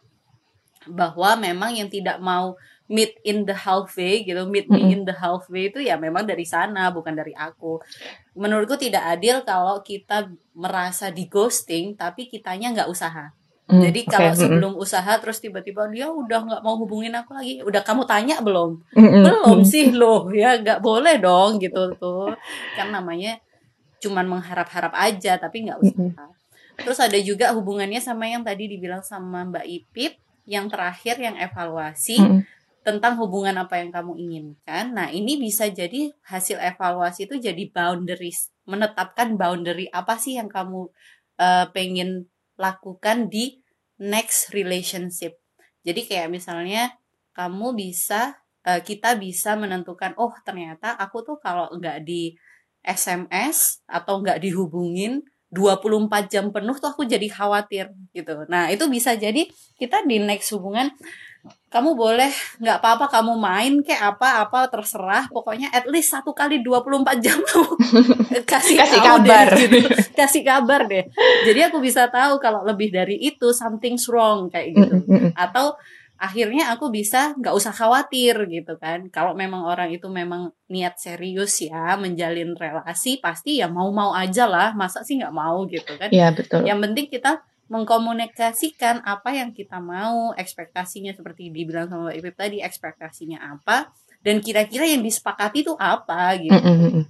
[0.87, 2.55] bahwa memang yang tidak mau
[2.87, 6.95] meet in the halfway gitu, meet me in the halfway itu ya memang dari sana
[6.95, 7.83] bukan dari aku.
[8.39, 13.35] Menurutku tidak adil kalau kita merasa di ghosting tapi kitanya nggak usaha.
[13.67, 14.43] Hmm, Jadi kalau mm-mm.
[14.47, 18.79] sebelum usaha terus tiba-tiba dia udah nggak mau hubungin aku lagi, udah kamu tanya belum?
[18.95, 19.23] Mm-mm.
[19.27, 22.31] Belum sih loh, ya nggak boleh dong gitu tuh.
[22.79, 23.43] Kan namanya
[23.99, 26.31] cuman mengharap-harap aja tapi nggak usaha.
[26.79, 30.15] Terus ada juga hubungannya sama yang tadi dibilang sama Mbak Ipip,
[30.47, 32.41] yang terakhir yang evaluasi Mm-mm.
[32.87, 34.95] Tentang hubungan apa yang kamu inginkan.
[34.95, 40.87] Nah, ini bisa jadi hasil evaluasi itu jadi boundaries, menetapkan boundary apa sih yang kamu
[41.43, 43.59] uh, pengen lakukan di
[43.99, 45.35] next relationship.
[45.83, 46.95] Jadi kayak misalnya
[47.35, 52.39] kamu bisa uh, kita bisa menentukan oh ternyata aku tuh kalau nggak di
[52.87, 58.47] SMS atau nggak dihubungin 24 jam penuh tuh aku jadi khawatir gitu.
[58.47, 60.91] Nah, itu bisa jadi kita di next hubungan
[61.77, 65.29] kamu boleh nggak apa-apa kamu main kayak apa-apa terserah.
[65.29, 67.73] Pokoknya at least satu kali 24 jam kamu
[68.51, 69.89] kasih kasih kabar deh, gitu.
[70.17, 71.05] kasih kabar deh.
[71.45, 75.05] Jadi aku bisa tahu kalau lebih dari itu something's wrong kayak gitu.
[75.37, 75.77] Atau
[76.17, 79.13] akhirnya aku bisa nggak usah khawatir gitu kan.
[79.13, 84.73] Kalau memang orang itu memang niat serius ya menjalin relasi pasti ya mau-mau aja lah.
[84.73, 86.09] Masa sih nggak mau gitu kan.
[86.09, 86.65] Iya betul.
[86.65, 92.59] Yang penting kita mengkomunikasikan apa yang kita mau ekspektasinya seperti dibilang sama Mbak Ipip tadi
[92.63, 93.91] ekspektasinya apa
[94.23, 97.03] dan kira-kira yang disepakati itu apa gitu mm -mm.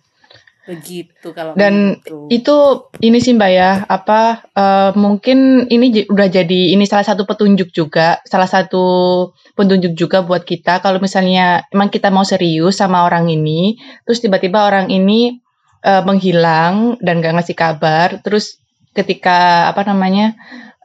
[0.66, 2.27] begitu kalau dan itu.
[2.33, 2.57] itu
[3.05, 8.19] ini sih Mbak ya apa uh, mungkin ini udah jadi ini salah satu petunjuk juga
[8.25, 8.85] salah satu
[9.55, 13.77] petunjuk juga buat kita kalau misalnya emang kita mau serius sama orang ini
[14.09, 15.38] terus tiba-tiba orang ini
[15.87, 18.59] uh, menghilang dan gak ngasih kabar terus
[18.96, 20.32] ketika apa namanya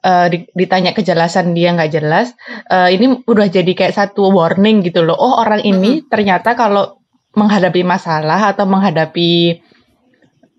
[0.03, 2.35] uh, ditanya kejelasan dia nggak jelas,
[2.67, 5.15] uh, ini udah jadi kayak satu warning gitu loh.
[5.15, 6.09] Oh orang ini mm-hmm.
[6.11, 6.99] ternyata kalau
[7.31, 9.63] menghadapi masalah atau menghadapi,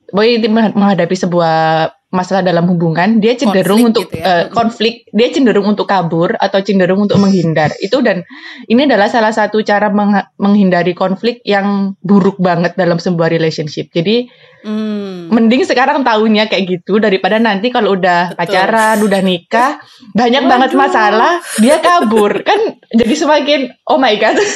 [0.09, 4.25] boy menghadapi sebuah masalah dalam hubungan dia cenderung konflik untuk gitu ya.
[4.29, 8.29] uh, konflik dia cenderung untuk kabur atau cenderung untuk menghindar itu dan
[8.69, 14.29] ini adalah salah satu cara meng menghindari konflik yang buruk banget dalam sebuah relationship jadi
[14.61, 15.33] hmm.
[15.33, 18.39] mending sekarang tahunya kayak gitu daripada nanti kalau udah Betul.
[18.45, 19.81] pacaran udah nikah
[20.13, 20.53] banyak Waduh.
[20.53, 21.33] banget masalah
[21.65, 24.37] dia kabur kan jadi semakin oh my god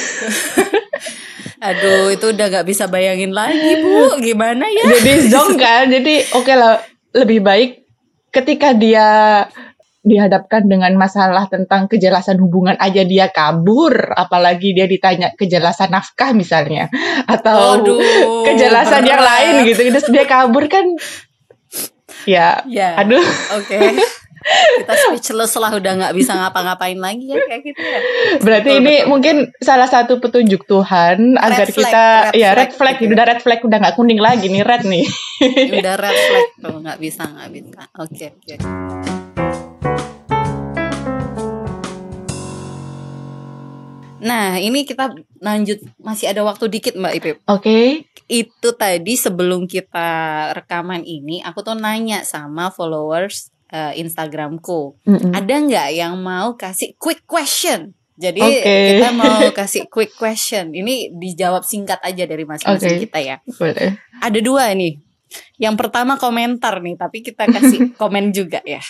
[1.57, 4.21] Aduh, itu udah gak bisa bayangin lagi, Bu.
[4.21, 4.93] Gimana ya?
[4.93, 5.89] Jadi zong kan.
[5.89, 6.77] Jadi oke okay lah
[7.17, 7.71] lebih baik
[8.29, 9.07] ketika dia
[10.07, 16.87] dihadapkan dengan masalah tentang kejelasan hubungan aja dia kabur, apalagi dia ditanya kejelasan nafkah misalnya
[17.27, 17.99] atau Aduh,
[18.47, 19.11] kejelasan berat.
[19.11, 20.85] yang lain gitu, terus dia kabur kan
[22.23, 22.95] ya, ya.
[22.95, 23.25] aduh.
[23.59, 23.75] Oke.
[23.75, 23.99] Okay.
[24.83, 27.99] kita speechless lah udah nggak bisa ngapa-ngapain lagi ya kayak gitu ya.
[28.39, 29.09] Berarti betul, ini betul.
[29.11, 33.11] mungkin salah satu petunjuk Tuhan red agar flag, kita red ya red flag, gitu.
[33.13, 35.05] udah red flag udah nggak kuning lagi nih red nih.
[35.79, 37.81] udah red flag tuh nggak bisa nggak bisa.
[37.99, 38.55] Oke okay, oke.
[38.55, 38.57] Okay.
[44.17, 47.37] Nah, ini kita lanjut masih ada waktu dikit Mbak Ipip.
[47.47, 47.61] Oke.
[47.61, 47.87] Okay.
[48.27, 54.99] Itu tadi sebelum kita rekaman ini, aku tuh nanya sama followers uh, Instagramku.
[55.03, 55.31] Mm -hmm.
[55.35, 57.93] Ada nggak yang mau kasih quick question?
[58.17, 58.97] Jadi okay.
[58.97, 60.73] kita mau kasih quick question.
[60.73, 63.03] Ini dijawab singkat aja dari masing-masing okay.
[63.05, 63.37] kita ya.
[63.45, 63.93] Boleh.
[64.17, 64.97] Ada dua nih.
[65.61, 68.81] Yang pertama komentar nih, tapi kita kasih komen juga ya.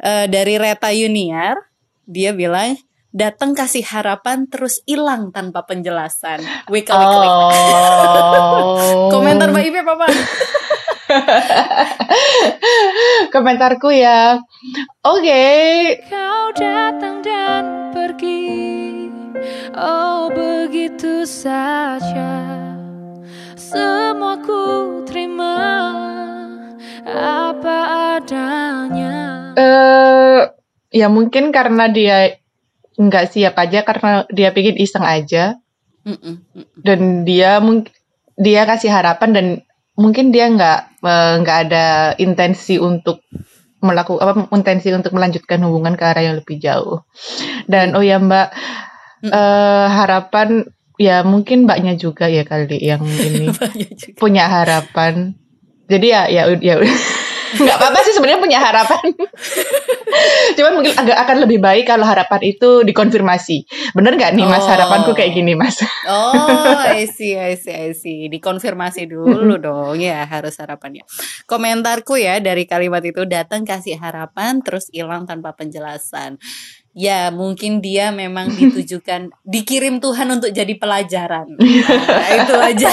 [0.00, 1.60] Uh, dari Reta Yuniar,
[2.08, 6.40] dia bilang datang kasih harapan terus hilang tanpa penjelasan.
[6.70, 7.50] Wik, wik, oh.
[9.14, 10.06] Komentar Mbak Ibe apa?
[13.34, 14.38] Komentarku ya,
[15.02, 15.22] oke.
[15.22, 16.02] Okay.
[16.06, 19.10] Kau datang dan pergi,
[19.74, 22.30] oh begitu saja.
[23.58, 25.54] Semua ku terima
[27.06, 27.78] apa
[28.18, 29.50] adanya.
[29.54, 30.40] Eh, uh,
[30.94, 32.38] ya mungkin karena dia
[33.00, 35.58] nggak siap aja karena dia pikir iseng aja.
[36.06, 37.92] Mm -mm, mm Dan dia mungkin
[38.40, 39.46] dia kasih harapan dan
[39.98, 41.86] mungkin dia nggak eh, nggak uh, ada
[42.18, 43.24] intensi untuk
[43.80, 47.02] melakukan apa intensi untuk melanjutkan hubungan ke arah yang lebih jauh.
[47.64, 48.48] Dan oh ya Mbak
[49.32, 50.68] uh, harapan
[51.00, 53.48] ya mungkin mbaknya juga ya kali yang ini
[54.20, 55.32] punya harapan.
[55.88, 56.76] Jadi ya ya ya
[57.58, 59.04] nggak apa-apa sih sebenarnya punya harapan.
[60.58, 63.66] Cuman mungkin agak akan lebih baik kalau harapan itu dikonfirmasi.
[63.96, 64.70] Bener nggak nih Mas oh.
[64.70, 65.82] harapanku kayak gini Mas?
[66.06, 68.30] oh, I see, I see, I see.
[68.30, 71.02] Dikonfirmasi dulu dong ya harus harapannya.
[71.48, 76.38] Komentarku ya dari kalimat itu datang kasih harapan terus hilang tanpa penjelasan
[76.94, 82.90] ya mungkin dia memang ditujukan dikirim Tuhan untuk jadi pelajaran nah, itu aja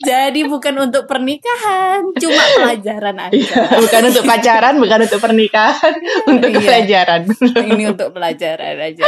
[0.00, 3.36] jadi bukan untuk pernikahan cuma pelajaran aja.
[3.36, 5.94] Iya, bukan untuk pacaran bukan untuk pernikahan
[6.32, 7.20] untuk iya, pelajaran.
[7.54, 9.02] Ini untuk pelajaran aja.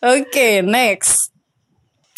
[0.00, 1.30] Oke okay, next.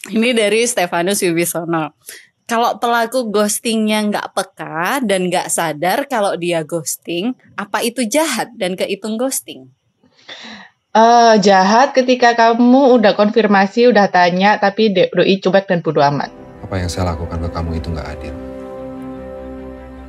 [0.04, 1.96] Ini dari Stefanus Wibisono
[2.44, 8.76] kalau pelaku ghostingnya nggak peka dan nggak sadar kalau dia ghosting, apa itu jahat dan
[8.76, 9.72] kehitung ghosting?
[10.94, 16.43] Uh, jahat ketika kamu udah konfirmasi, udah tanya, tapi doi cuek dan bodo amat.
[16.64, 18.34] Apa yang saya lakukan ke kamu itu nggak adil.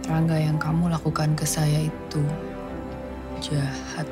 [0.08, 2.24] Rangga yang kamu lakukan ke saya itu
[3.44, 4.08] jahat.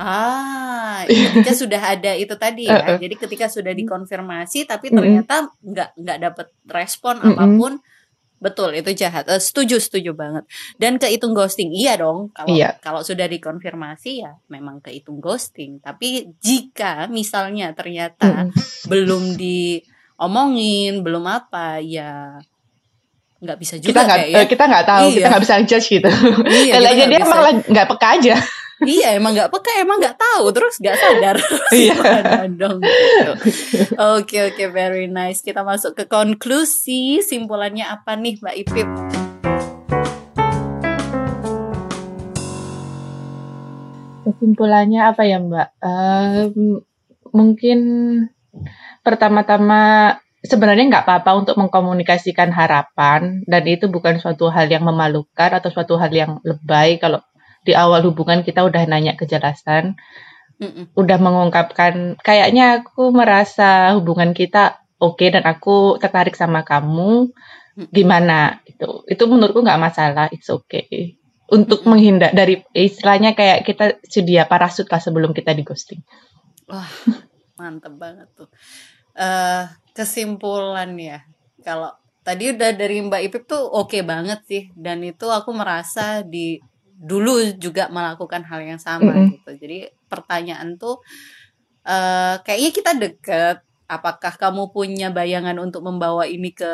[0.00, 2.80] Ah, ketika sudah ada itu tadi ya.
[2.80, 2.96] Uh-uh.
[2.96, 7.36] Jadi ketika sudah dikonfirmasi tapi ternyata nggak nggak dapat respon Mm-mm.
[7.36, 7.72] apa pun,
[8.40, 9.28] betul itu jahat.
[9.28, 10.48] Eh, setuju setuju banget.
[10.80, 12.32] Dan kehitung ghosting, iya dong.
[12.32, 12.80] Kalau Iya.
[12.80, 15.84] kalau sudah dikonfirmasi ya memang kehitung ghosting.
[15.84, 18.88] Tapi jika misalnya ternyata Mm-mm.
[18.88, 19.36] belum
[20.16, 22.40] diomongin, belum apa, ya
[23.36, 24.38] nggak bisa kita juga nggak kayak ya.
[24.40, 25.14] eh, kita nggak tahu Iya.
[25.14, 27.26] kita nggak bisa judge gitu Iya, kali kita aja nggak dia bisa.
[27.28, 28.34] emang nggak peka aja
[28.78, 31.36] Iya emang nggak peka emang nggak tahu terus nggak sadar
[31.76, 31.94] Iya.
[32.50, 33.32] Dong gitu.
[34.16, 38.88] Oke oke very nice kita masuk ke konklusi simpulannya apa nih Mbak Ipip?
[44.26, 45.68] Kesimpulannya apa ya Mbak?
[45.78, 46.82] Em,
[47.30, 47.78] mungkin
[49.06, 55.70] pertama-tama sebenarnya nggak apa-apa untuk mengkomunikasikan harapan dan itu bukan suatu hal yang memalukan atau
[55.70, 57.22] suatu hal yang lebay kalau
[57.66, 59.98] di awal hubungan kita udah nanya kejelasan,
[60.62, 60.94] Mm-mm.
[60.94, 67.34] udah mengungkapkan kayaknya aku merasa hubungan kita oke dan aku tertarik sama kamu,
[67.90, 69.02] gimana itu?
[69.10, 71.18] Itu menurutku nggak masalah, it's okay.
[71.50, 71.90] Untuk Mm-mm.
[71.90, 76.06] menghindar dari istilahnya kayak kita sedia parasut lah sebelum kita di ghosting.
[76.70, 76.86] Wah
[77.58, 78.46] mantep banget tuh.
[79.16, 79.64] Eh
[79.96, 81.18] kesimpulan ya
[81.64, 81.90] kalau
[82.26, 86.58] tadi udah dari Mbak Ipip tuh oke banget sih dan itu aku merasa di
[86.96, 89.36] dulu juga melakukan hal yang sama Mm-mm.
[89.36, 89.50] gitu.
[89.62, 91.00] Jadi pertanyaan tuh
[91.86, 93.56] eh kayaknya kita deket.
[93.86, 96.72] Apakah kamu punya bayangan untuk membawa ini ke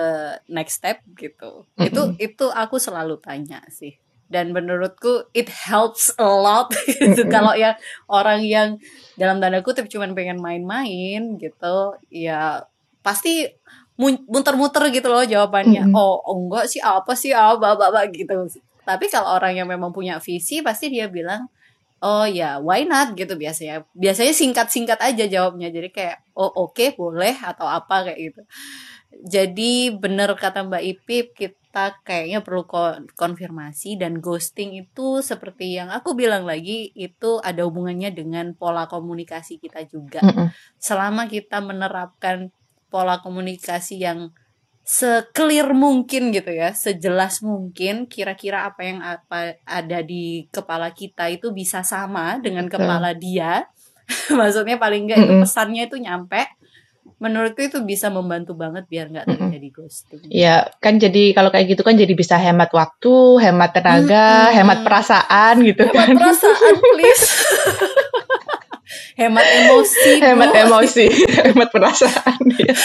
[0.48, 1.68] next step gitu?
[1.76, 2.16] Itu Mm-mm.
[2.16, 4.01] itu aku selalu tanya sih.
[4.32, 7.28] Dan menurutku it helps a lot gitu.
[7.28, 7.76] Kalau yang
[8.08, 8.68] orang yang
[9.20, 12.64] dalam tanda kutip cuman pengen main-main gitu, ya
[13.04, 13.44] pasti
[14.00, 15.92] muter-muter gitu loh jawabannya.
[15.92, 16.00] Mm-mm.
[16.00, 18.48] Oh, oh, enggak sih apa sih apa apa, apa gitu.
[18.82, 21.46] Tapi kalau orang yang memang punya visi pasti dia bilang
[22.02, 27.38] oh ya why not gitu biasanya biasanya singkat-singkat aja jawabnya jadi kayak oh oke boleh
[27.38, 28.42] atau apa kayak gitu
[29.22, 31.61] jadi bener kata Mbak Ipip kita
[32.04, 38.12] kayaknya perlu ko- konfirmasi dan ghosting itu seperti yang aku bilang lagi itu ada hubungannya
[38.12, 40.52] dengan pola komunikasi kita juga Mm-mm.
[40.76, 42.52] selama kita menerapkan
[42.92, 44.28] pola komunikasi yang
[44.82, 51.54] seclear mungkin gitu ya, sejelas mungkin kira-kira apa yang apa ada di kepala kita itu
[51.54, 53.70] bisa sama dengan kepala dia.
[54.38, 55.42] Maksudnya paling enggak itu Mm-mm.
[55.46, 56.42] pesannya itu nyampe.
[57.22, 60.26] Menurutku itu bisa membantu banget biar nggak terjadi ghosting.
[60.26, 64.56] Ya, kan jadi kalau kayak gitu kan jadi bisa hemat waktu, hemat tenaga, Mm-mm.
[64.58, 66.14] hemat perasaan gitu Hemat kan.
[66.18, 67.24] perasaan please.
[69.14, 70.10] hemat emosi.
[70.16, 70.24] Bu.
[70.24, 71.06] hemat emosi,
[71.48, 72.40] hemat perasaan.
[72.56, 72.74] ya.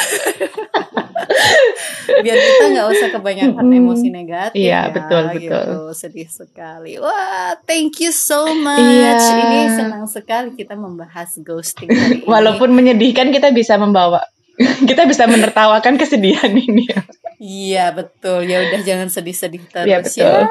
[2.18, 3.80] biar kita nggak usah kebanyakan Mm-mm.
[3.84, 5.38] emosi negatif Iya, ya, betul, betul.
[5.38, 9.20] gitu sedih sekali wah thank you so much Iya.
[9.44, 14.24] ini senang sekali kita membahas ghosting hari ini Walaupun menyedihkan kita bisa membawa
[14.90, 16.90] kita bisa menertawakan kesedihan ini.
[17.38, 20.26] Iya betul ya udah jangan sedih-sedih terus Iya, betul.
[20.26, 20.46] ya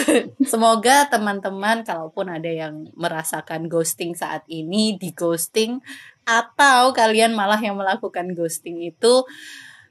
[0.52, 5.84] semoga teman-teman kalaupun ada yang merasakan ghosting saat ini di ghosting
[6.24, 9.24] atau kalian malah yang melakukan ghosting itu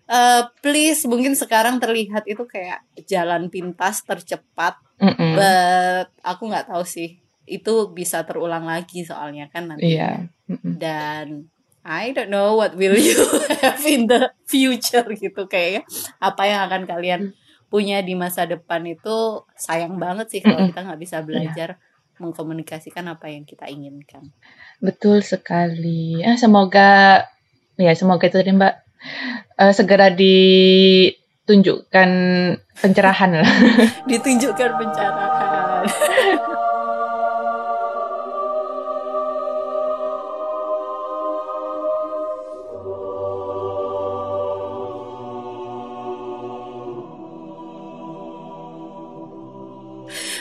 [0.06, 5.38] eh, please mungkin sekarang terlihat itu kayak jalan pintas tercepat Mm-mm.
[5.38, 10.26] but aku nggak tahu sih itu bisa terulang lagi soalnya kan nanti Iya.
[10.50, 10.78] Mm-mm.
[10.78, 11.50] dan
[11.90, 13.18] I don't know what will you
[13.66, 15.82] have in the future gitu kayaknya
[16.22, 17.34] apa yang akan kalian
[17.70, 21.82] punya di masa depan itu sayang banget sih kalau kita nggak bisa belajar
[22.22, 24.30] mengkomunikasikan apa yang kita inginkan.
[24.84, 26.22] Betul sekali.
[26.22, 27.24] Ah, semoga
[27.80, 28.76] ya semoga itu tadi Mbak
[29.58, 32.10] eh, segera ditunjukkan
[32.78, 33.50] pencerahan lah.
[34.12, 35.86] Ditunjukkan pencerahan.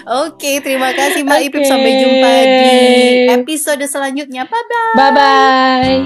[0.08, 1.48] Oke, okay, terima kasih Mbak okay.
[1.52, 1.68] Ipip.
[1.68, 2.72] Sampai jumpa di
[3.28, 4.48] episode selanjutnya.
[4.48, 4.96] Bye bye.
[4.96, 6.00] Bye bye.